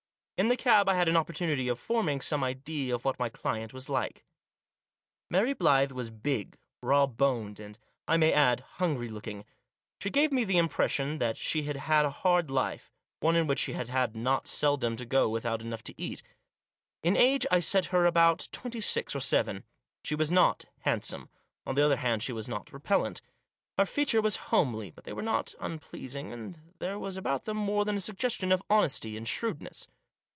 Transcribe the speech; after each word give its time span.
In 0.39 0.47
the 0.47 0.57
cab 0.57 0.89
I 0.89 0.95
had 0.95 1.07
an 1.07 1.15
opportunity 1.15 1.67
of 1.67 1.77
forming 1.77 2.19
some 2.19 2.43
idea 2.43 2.95
of 2.95 3.05
what 3.05 3.19
my 3.19 3.29
client 3.29 3.75
was 3.75 3.89
like. 3.89 4.25
Mary 5.29 5.53
Blyth 5.53 5.91
was 5.91 6.09
big, 6.09 6.57
rawboned, 6.81 7.59
and, 7.59 7.77
I 8.07 8.17
may 8.17 8.33
add, 8.33 8.61
hungry 8.61 9.07
looking. 9.07 9.45
She 9.99 10.09
gave 10.09 10.31
me 10.31 10.43
the 10.43 10.57
impression 10.57 11.19
that 11.19 11.37
she 11.37 11.61
had 11.61 11.75
had 11.77 12.05
a 12.05 12.09
hard 12.09 12.49
life, 12.49 12.89
one 13.19 13.35
in 13.35 13.45
which 13.45 13.59
she 13.59 13.73
had 13.73 13.89
had 13.89 14.15
not 14.15 14.47
seldom 14.47 14.95
to 14.97 15.05
go 15.05 15.29
without 15.29 15.61
enough 15.61 15.83
to 15.83 16.01
eat 16.01 16.23
In 17.03 17.15
age 17.15 17.45
I 17.51 17.59
set 17.59 17.85
her 17.93 18.09
down 18.09 18.37
as 18.39 18.47
twenty 18.47 18.81
six 18.81 19.15
or 19.15 19.19
seven. 19.19 19.63
She 20.03 20.15
was 20.15 20.31
not 20.31 20.65
handsome; 20.79 21.29
on 21.67 21.75
the 21.75 21.85
other 21.85 21.97
hand 21.97 22.23
she 22.23 22.33
was 22.33 22.49
not 22.49 22.73
repellent. 22.73 23.21
Her 23.77 23.85
features 23.85 24.23
were 24.23 24.41
homely, 24.45 24.89
but 24.89 25.03
they 25.03 25.13
were 25.13 25.21
not 25.21 25.53
unpleasing, 25.59 26.33
and 26.33 26.59
there 26.79 26.97
was 26.97 27.15
about 27.15 27.45
them 27.45 27.57
more 27.57 27.85
than 27.85 27.97
a 27.97 28.01
suggestion 28.01 28.51
of 28.51 28.63
honesty 28.71 29.15
and 29.15 29.27
shrewdness. 29.27 29.87